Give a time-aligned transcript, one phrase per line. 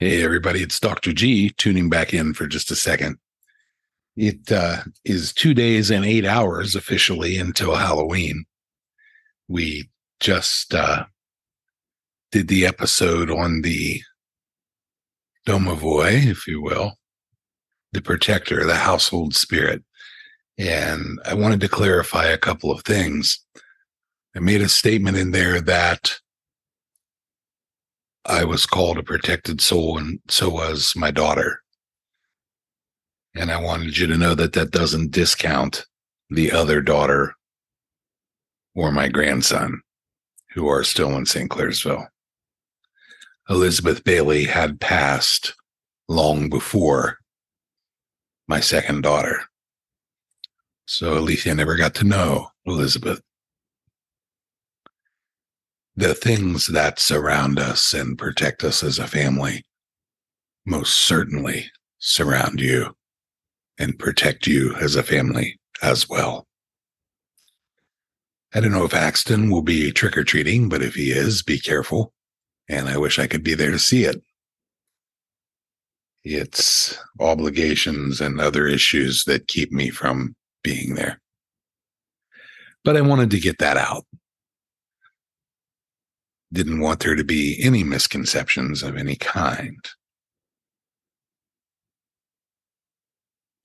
[0.00, 1.12] Hey, everybody, it's Dr.
[1.12, 3.18] G tuning back in for just a second.
[4.16, 8.44] It uh, is two days and eight hours officially until Halloween.
[9.48, 9.90] We
[10.20, 11.06] just uh,
[12.30, 14.00] did the episode on the
[15.48, 16.92] Domovoi, if you will,
[17.90, 19.82] the protector, the household spirit.
[20.56, 23.44] And I wanted to clarify a couple of things.
[24.36, 26.20] I made a statement in there that
[28.28, 31.60] I was called a protected soul, and so was my daughter.
[33.34, 35.86] And I wanted you to know that that doesn't discount
[36.28, 37.34] the other daughter
[38.74, 39.80] or my grandson
[40.50, 41.48] who are still in St.
[41.48, 42.06] Clairsville.
[43.48, 45.54] Elizabeth Bailey had passed
[46.06, 47.16] long before
[48.46, 49.40] my second daughter.
[50.86, 53.22] So Alicia never got to know Elizabeth
[55.98, 59.64] the things that surround us and protect us as a family
[60.64, 61.68] most certainly
[61.98, 62.94] surround you
[63.80, 66.46] and protect you as a family as well.
[68.54, 71.58] I don't know if Axton will be trick or treating, but if he is, be
[71.58, 72.12] careful.
[72.68, 74.22] And I wish I could be there to see it.
[76.22, 81.20] It's obligations and other issues that keep me from being there.
[82.84, 84.04] But I wanted to get that out
[86.52, 89.78] didn't want there to be any misconceptions of any kind.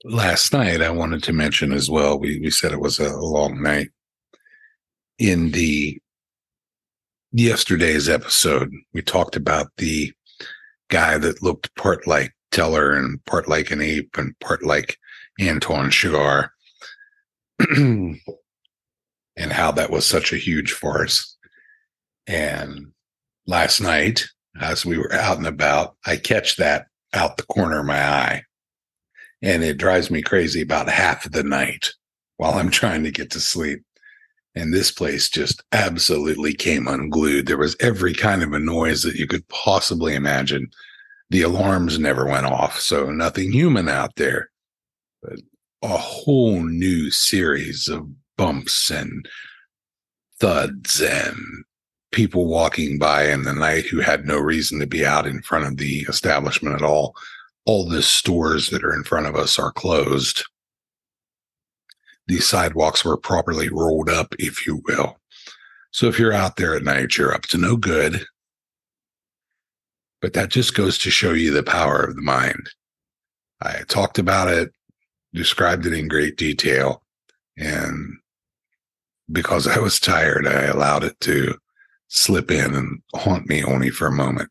[0.05, 3.61] Last night, I wanted to mention as well, we, we said it was a long
[3.61, 3.89] night.
[5.17, 6.01] In the
[7.31, 10.11] yesterday's episode, we talked about the
[10.89, 14.97] guy that looked part like Teller and part like an ape and part like
[15.39, 16.49] Anton Chigurh
[17.75, 18.19] and
[19.37, 21.37] how that was such a huge farce.
[22.27, 22.91] And
[23.47, 24.25] last night,
[24.59, 28.43] as we were out and about, I catch that out the corner of my eye.
[29.41, 31.91] And it drives me crazy about half of the night
[32.37, 33.83] while I'm trying to get to sleep.
[34.55, 37.47] And this place just absolutely came unglued.
[37.47, 40.69] There was every kind of a noise that you could possibly imagine.
[41.31, 44.51] The alarms never went off, so nothing human out there.
[45.23, 45.39] But
[45.81, 48.07] a whole new series of
[48.37, 49.27] bumps and
[50.39, 51.63] thuds and
[52.13, 55.65] people walking by in the night who had no reason to be out in front
[55.65, 57.15] of the establishment at all.
[57.65, 60.43] All the stores that are in front of us are closed.
[62.27, 65.19] These sidewalks were properly rolled up, if you will.
[65.91, 68.25] So if you're out there at night, you're up to no good.
[70.21, 72.69] But that just goes to show you the power of the mind.
[73.61, 74.71] I talked about it,
[75.33, 77.03] described it in great detail,
[77.57, 78.17] and
[79.31, 81.57] because I was tired, I allowed it to
[82.13, 84.49] slip in and haunt me only for a moment.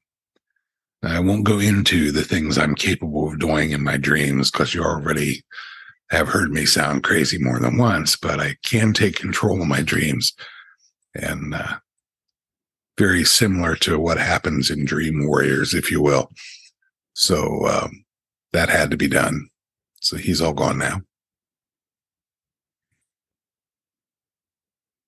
[1.04, 4.82] I won't go into the things I'm capable of doing in my dreams because you
[4.82, 5.44] already
[6.10, 9.80] have heard me sound crazy more than once, but I can take control of my
[9.80, 10.32] dreams.
[11.14, 11.78] And uh,
[12.98, 16.30] very similar to what happens in Dream Warriors, if you will.
[17.14, 18.04] So um,
[18.52, 19.48] that had to be done.
[20.00, 21.00] So he's all gone now.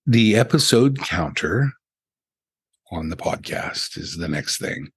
[0.07, 1.73] The episode counter
[2.91, 4.89] on the podcast is the next thing.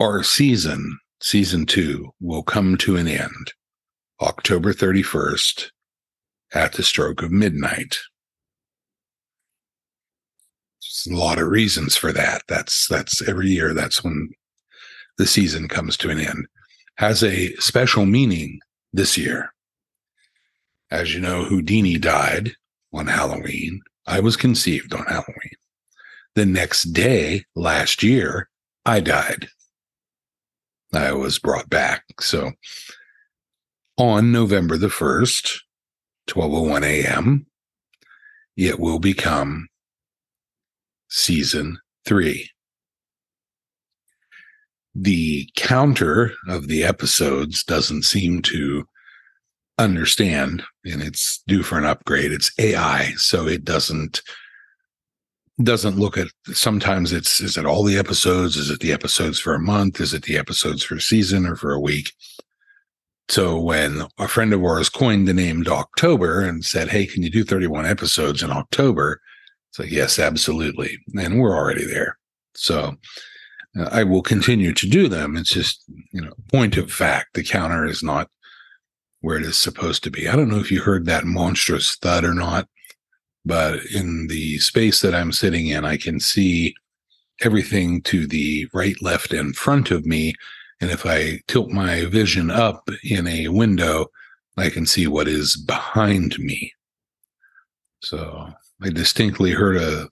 [0.00, 3.52] Our season, season two, will come to an end
[4.20, 5.70] October 31st
[6.52, 7.98] at the stroke of midnight.
[10.82, 12.42] There's a lot of reasons for that.
[12.48, 13.74] That's that's every year.
[13.74, 14.30] That's when
[15.18, 16.46] the season comes to an end.
[16.96, 18.60] Has a special meaning
[18.92, 19.52] this year.
[20.90, 22.52] As you know, Houdini died
[22.92, 23.80] on Halloween.
[24.06, 25.56] I was conceived on Halloween.
[26.34, 28.48] The next day, last year,
[28.84, 29.48] I died.
[30.92, 32.04] I was brought back.
[32.20, 32.52] So
[33.96, 35.60] on November the 1st,
[36.28, 37.46] 12:01 a.m.,
[38.56, 39.68] it will become
[41.08, 42.50] season 3.
[44.94, 48.86] The counter of the episodes doesn't seem to
[49.84, 54.22] understand and it's due for an upgrade it's ai so it doesn't
[55.62, 59.54] doesn't look at sometimes it's is it all the episodes is it the episodes for
[59.54, 62.12] a month is it the episodes for a season or for a week
[63.30, 67.30] so when a friend of ours coined the name October and said, Hey, can you
[67.30, 69.20] do 31 episodes in October?
[69.68, 70.98] It's like, yes, absolutely.
[71.16, 72.18] And we're already there.
[72.56, 72.96] So
[73.78, 75.36] uh, I will continue to do them.
[75.36, 78.28] It's just, you know, point of fact, the counter is not
[79.20, 80.28] where it is supposed to be.
[80.28, 82.68] I don't know if you heard that monstrous thud or not,
[83.44, 86.74] but in the space that I'm sitting in, I can see
[87.42, 90.34] everything to the right, left, and front of me.
[90.80, 94.06] And if I tilt my vision up in a window,
[94.56, 96.72] I can see what is behind me.
[98.02, 98.48] So
[98.82, 100.08] I distinctly heard a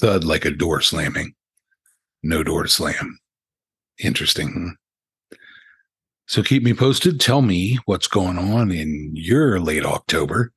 [0.00, 1.34] thud like a door slamming.
[2.22, 3.18] No door slam.
[3.98, 4.76] Interesting.
[6.28, 7.20] So keep me posted.
[7.20, 10.52] Tell me what's going on in your late October,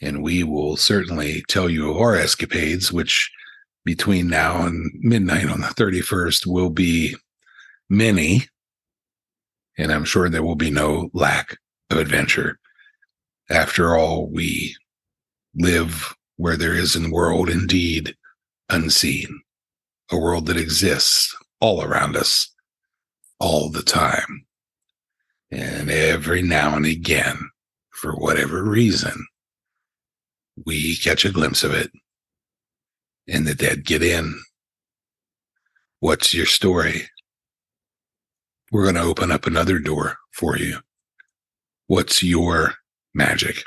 [0.00, 3.30] and we will certainly tell you of our escapades, which
[3.84, 7.14] between now and midnight on the 31st will be
[7.88, 8.48] many.
[9.78, 11.58] And I'm sure there will be no lack
[11.90, 12.58] of adventure.
[13.48, 14.74] After all, we
[15.54, 18.16] live where there is a world indeed
[18.68, 19.42] unseen,
[20.10, 22.52] a world that exists all around us
[23.38, 24.44] all the time.
[25.54, 27.38] And every now and again,
[27.92, 29.26] for whatever reason,
[30.66, 31.92] we catch a glimpse of it
[33.28, 34.42] and the dead get in.
[36.00, 37.08] What's your story?
[38.72, 40.78] We're going to open up another door for you.
[41.86, 42.74] What's your
[43.14, 43.62] magic?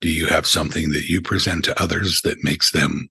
[0.00, 3.08] Do you have something that you present to others that makes them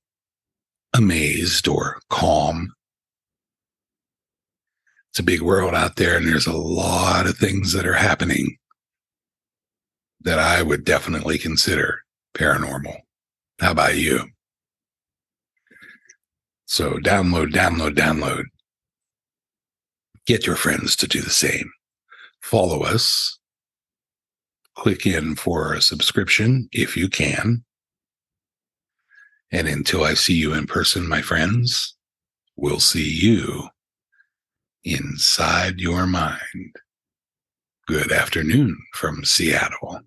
[0.93, 2.73] amazed or calm?
[5.13, 8.57] It's a big world out there, and there's a lot of things that are happening
[10.21, 11.99] that I would definitely consider
[12.35, 12.97] paranormal.
[13.59, 14.31] How about you?
[16.65, 18.45] So download, download, download.
[20.25, 21.71] Get your friends to do the same.
[22.41, 23.37] Follow us
[24.75, 27.63] click in for a subscription if you can.
[29.51, 31.95] And until I see you in person, my friends,
[32.55, 33.69] we'll see you
[34.83, 36.75] inside your mind.
[37.87, 40.01] Good afternoon from Seattle.